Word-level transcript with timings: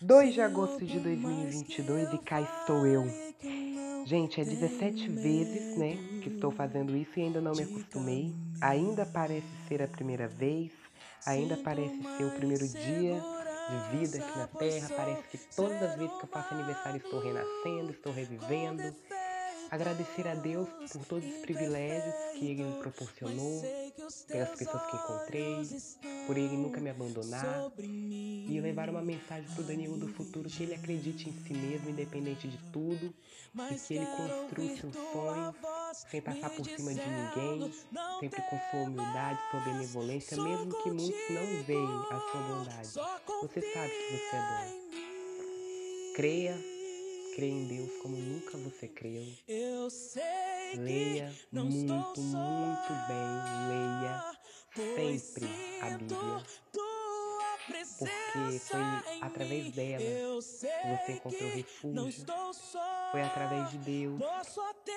2 0.00 0.32
de 0.32 0.40
agosto 0.40 0.86
de 0.86 1.00
2022 1.00 2.12
e 2.14 2.18
cá 2.18 2.40
estou 2.40 2.86
eu. 2.86 3.04
Gente, 4.06 4.40
é 4.40 4.44
17 4.44 5.08
vezes, 5.08 5.76
né, 5.76 5.98
que 6.22 6.28
estou 6.28 6.52
fazendo 6.52 6.96
isso 6.96 7.18
e 7.18 7.22
ainda 7.22 7.40
não 7.40 7.52
me 7.52 7.64
acostumei. 7.64 8.32
Ainda 8.60 9.04
parece 9.04 9.48
ser 9.66 9.82
a 9.82 9.88
primeira 9.88 10.28
vez, 10.28 10.70
ainda 11.26 11.56
parece 11.56 12.00
ser 12.16 12.24
o 12.24 12.30
primeiro 12.30 12.68
dia 12.68 13.20
de 13.68 13.98
vida 13.98 14.24
aqui 14.24 14.38
na 14.38 14.46
Terra. 14.46 14.88
Parece 14.96 15.22
que 15.30 15.38
todas 15.56 15.82
as 15.82 15.96
vezes 15.96 16.16
que 16.16 16.24
eu 16.24 16.28
faço 16.28 16.54
aniversário 16.54 16.98
estou 16.98 17.20
renascendo, 17.20 17.90
estou 17.90 18.12
revivendo. 18.12 18.94
Agradecer 19.70 20.26
a 20.26 20.34
Deus 20.34 20.68
por 20.92 21.04
todos 21.04 21.24
os 21.24 21.36
privilégios 21.40 22.14
que 22.38 22.46
Ele 22.46 22.64
me 22.64 22.80
proporcionou, 22.80 23.62
pelas 24.26 24.50
pessoas 24.50 24.90
que 24.90 24.96
encontrei, 24.96 25.56
por 26.26 26.38
Ele 26.38 26.56
nunca 26.56 26.80
me 26.80 26.88
abandonar 26.88 27.70
e 27.78 28.58
levar 28.62 28.88
uma 28.88 29.02
mensagem 29.02 29.48
para 29.50 29.62
o 29.62 29.66
Danilo 29.66 29.98
do 29.98 30.08
futuro 30.08 30.48
que 30.48 30.62
ele 30.62 30.74
acredite 30.74 31.28
em 31.28 31.32
si 31.32 31.52
mesmo, 31.52 31.90
independente 31.90 32.48
de 32.48 32.56
tudo, 32.72 33.12
e 33.70 33.74
que 33.74 33.94
ele 33.94 34.06
construa 34.06 34.76
seus 34.76 34.94
sonhos 35.12 35.54
sem 36.10 36.22
passar 36.22 36.50
por 36.50 36.64
cima 36.64 36.94
de 36.94 37.00
ninguém, 37.00 37.72
sempre 38.20 38.42
com 38.42 38.58
sua 38.70 38.80
humildade, 38.80 39.38
sua 39.50 39.60
benevolência, 39.60 40.42
mesmo 40.42 40.82
que 40.82 40.90
muitos 40.90 41.30
não 41.30 41.62
vejam 41.64 42.02
a 42.10 42.20
sua 42.20 42.40
bondade. 42.42 42.88
Você 43.42 43.60
sabe 43.72 43.90
que 43.90 44.16
você 44.16 44.36
é 44.36 44.40
bom. 44.40 44.88
Creia 46.16 46.78
Creia 47.38 47.52
em 47.52 47.68
Deus 47.68 47.90
como 48.02 48.16
nunca 48.16 48.47
você 48.78 48.88
creu. 48.88 49.24
Leia 50.76 51.34
muito, 51.50 52.20
muito 52.20 52.92
bem. 53.08 53.26
Leia 53.68 54.38
sempre 54.94 55.48
a 55.82 55.98
Bíblia. 55.98 56.44
Porque 57.98 58.58
foi 58.60 58.80
através 59.20 59.74
dela 59.74 59.98
que 59.98 61.04
você 61.04 61.12
encontrou 61.12 61.50
refúgio. 61.50 62.26
Foi 63.10 63.22
através 63.22 63.70
de 63.70 63.78
Deus 63.78 64.22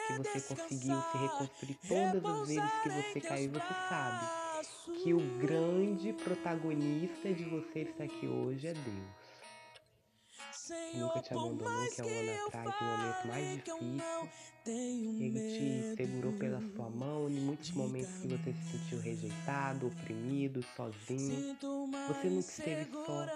que 0.07 0.17
você 0.17 0.55
conseguiu 0.55 1.01
se 1.01 1.17
reconstruir 1.17 1.77
todas 1.87 2.25
as 2.25 2.47
vezes 2.47 2.71
que 2.83 2.89
você 2.89 3.21
caiu. 3.21 3.51
Você 3.51 3.73
sabe 3.89 5.01
que 5.03 5.13
o 5.13 5.19
grande 5.39 6.13
protagonista 6.13 7.33
de 7.33 7.43
você 7.45 7.79
estar 7.79 8.03
aqui 8.03 8.27
hoje 8.27 8.67
é 8.67 8.73
Deus 8.73 9.21
que 10.91 10.97
nunca 10.97 11.21
te 11.21 11.33
abandonou, 11.33 11.89
que 11.89 12.01
há 12.01 12.05
um 12.05 12.19
ano 12.19 12.45
atrás, 12.47 12.65
no 12.81 12.87
momento 12.87 13.27
mais 13.27 13.45
difícil, 13.55 14.29
ele 14.65 15.39
te 15.39 15.95
segurou 15.95 16.33
pela 16.33 16.61
sua 16.75 16.89
mão 16.89 17.29
em 17.29 17.39
muitos 17.39 17.71
momentos 17.71 18.11
que 18.21 18.27
você 18.27 18.53
se 18.53 18.77
sentiu 18.77 18.99
rejeitado, 18.99 19.87
oprimido, 19.87 20.63
sozinho. 20.75 21.57
Você 22.07 22.29
nunca 22.29 22.49
esteve 22.49 22.91
só. 22.91 23.27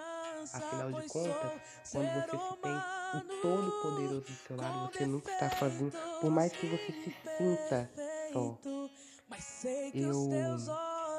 Afinal 0.54 0.92
de 0.92 1.08
contas, 1.08 1.52
quando 1.92 2.08
você 2.14 2.38
se 2.38 2.56
tem 2.62 2.78
o 3.16 3.42
Todo-Poderoso 3.42 4.22
do 4.22 4.36
seu 4.48 4.56
lado, 4.58 4.94
você 4.94 5.06
nunca 5.08 5.32
está 5.32 5.50
sozinho, 5.58 5.92
por 6.22 6.30
mais 6.30 6.52
que 6.52 6.68
você 6.68 6.92
se 6.92 7.16
sinta 7.38 7.90
só. 8.32 8.60
Eu 9.94 10.30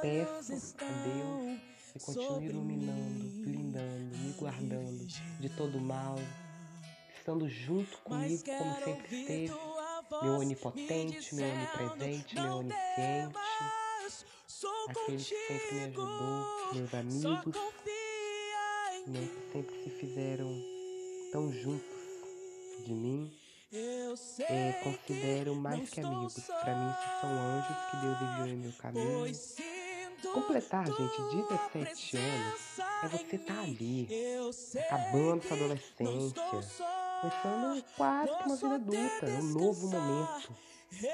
peço 0.00 0.52
a 0.52 0.84
Deus 1.02 1.60
que 1.92 1.98
continue 1.98 2.44
iluminando, 2.46 3.24
blindando, 3.42 3.95
guardando 4.46 5.04
de 5.40 5.48
todo 5.48 5.80
mal, 5.80 6.16
estando 7.18 7.48
junto 7.48 7.98
comigo 7.98 8.44
como 8.44 8.74
sempre 8.84 9.20
esteve, 9.20 9.54
meu 10.22 10.34
onipotente, 10.34 11.34
meu 11.34 11.48
onipresente, 11.48 12.34
meu 12.36 12.52
onisciente, 12.58 13.36
aquele 14.88 15.24
que 15.24 15.46
sempre 15.48 15.74
me 15.74 15.84
ajudou, 15.86 16.74
meus 16.74 16.94
amigos, 16.94 17.56
né, 19.08 19.28
que 19.34 19.52
sempre 19.52 19.82
se 19.82 19.90
fizeram 19.90 20.62
tão 21.32 21.52
juntos 21.52 21.96
de 22.84 22.92
mim. 22.92 23.32
É, 24.48 24.80
considero 24.84 25.56
mais 25.56 25.90
que 25.90 26.00
amigos. 26.00 26.34
Para 26.34 26.74
mim, 26.76 26.90
esses 26.92 27.20
são 27.20 27.30
anjos 27.30 27.76
que 27.90 27.96
Deus 27.96 28.22
enviou 28.22 28.46
em 28.46 28.56
meu 28.56 28.72
caminho 28.74 29.26
Completar, 30.32 30.86
gente, 30.86 31.36
17 31.46 32.16
anos 32.16 32.78
é 33.04 33.08
você 33.08 33.36
estar 33.36 33.54
tá 33.54 33.62
ali, 33.62 34.08
acabando 34.86 35.42
sua 35.42 35.56
adolescência, 35.56 36.42
começando 37.20 37.84
quase 37.96 38.36
que 38.36 38.44
uma 38.46 38.56
vida 38.56 38.74
adulta, 38.74 39.26
um 39.26 39.42
novo 39.42 39.88
momento. 39.88 40.52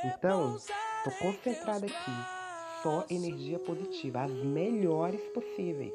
Então, 0.04 0.56
tô 1.04 1.10
concentrada 1.12 1.86
aqui, 1.86 2.82
só 2.82 3.04
energia 3.10 3.58
positiva, 3.58 4.22
as 4.22 4.30
melhores 4.30 5.20
possíveis. 5.32 5.92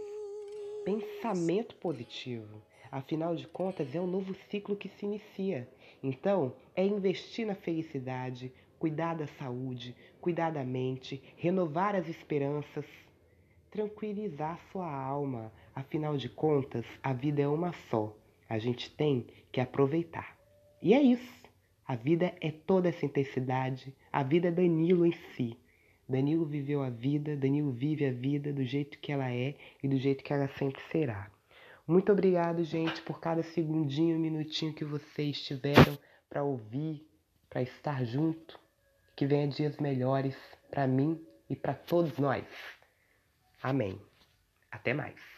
Pensamento 0.84 1.76
positivo. 1.76 2.62
Afinal 2.92 3.36
de 3.36 3.48
contas, 3.48 3.94
é 3.94 4.00
um 4.00 4.08
novo 4.08 4.36
ciclo 4.50 4.76
que 4.76 4.90
se 4.90 5.06
inicia. 5.06 5.68
Então, 6.02 6.54
é 6.76 6.86
investir 6.86 7.46
na 7.46 7.56
felicidade, 7.56 8.52
cuidar 8.80 9.16
da 9.16 9.28
saúde, 9.28 9.96
cuidar 10.22 10.52
da 10.52 10.64
mente, 10.64 11.22
renovar 11.36 11.96
as 11.96 12.08
esperanças, 12.08 12.86
tranquilizar 13.72 14.60
sua 14.72 14.92
alma. 14.92 15.52
Afinal 15.76 16.18
de 16.18 16.30
contas, 16.30 16.86
a 17.04 17.14
vida 17.14 17.42
é 17.42 17.48
uma 17.48 17.74
só. 17.90 18.16
A 18.50 18.58
gente 18.58 18.90
tem 18.96 19.28
que 19.52 19.60
aproveitar. 19.60 20.38
E 20.82 20.94
é 20.94 21.02
isso. 21.02 21.46
A 21.86 21.96
vida 21.96 22.34
é 22.42 22.52
toda 22.52 22.90
essa 22.90 23.06
intensidade. 23.06 23.96
A 24.12 24.24
vida 24.24 24.50
é 24.50 24.52
Danilo 24.52 25.06
em 25.06 25.14
si. 25.36 25.58
Danilo 26.08 26.46
viveu 26.46 26.82
a 26.82 26.90
vida, 26.90 27.36
Danilo 27.36 27.72
vive 27.72 28.06
a 28.06 28.12
vida 28.12 28.54
do 28.54 28.64
jeito 28.64 28.98
que 29.00 29.12
ela 29.12 29.30
é 29.30 29.56
e 29.84 29.88
do 29.88 29.98
jeito 29.98 30.24
que 30.24 30.32
ela 30.32 30.48
sempre 30.48 30.82
será. 30.90 31.30
Muito 31.86 32.12
obrigado, 32.12 32.64
gente, 32.64 33.02
por 33.02 33.20
cada 33.20 33.44
segundinho, 33.44 34.20
minutinho 34.20 34.74
que 34.74 34.86
vocês 34.86 35.42
tiveram 35.42 35.98
para 36.30 36.44
ouvir, 36.44 37.06
para 37.50 37.62
estar 37.62 38.06
junto. 38.06 38.60
Que 39.18 39.26
venha 39.26 39.50
dias 39.50 39.76
melhores 39.78 40.38
para 40.70 40.88
mim 40.88 41.22
e 41.50 41.56
para 41.56 41.74
todos 41.74 42.18
nós. 42.18 42.46
Amém. 43.62 44.00
Até 44.72 44.94
mais. 44.94 45.37